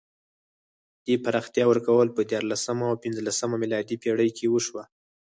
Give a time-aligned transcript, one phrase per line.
[1.05, 4.83] دې پراختیا ورکول په دیارلسمه او پنځلسمه میلادي پېړۍ کې وشوه.